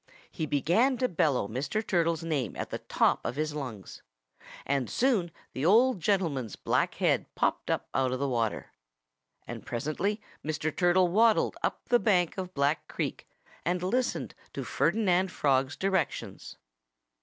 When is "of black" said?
12.39-12.87